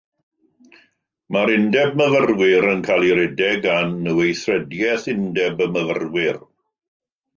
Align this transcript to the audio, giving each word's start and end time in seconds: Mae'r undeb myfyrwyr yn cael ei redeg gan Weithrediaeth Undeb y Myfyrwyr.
Mae'r 1.35 1.51
undeb 1.55 1.91
myfyrwyr 1.99 2.67
yn 2.71 2.81
cael 2.87 3.05
ei 3.09 3.13
redeg 3.19 3.61
gan 3.67 3.93
Weithrediaeth 4.21 5.07
Undeb 5.15 5.63
y 5.67 5.69
Myfyrwyr. 5.77 6.45